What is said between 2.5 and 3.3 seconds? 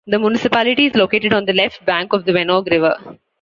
river.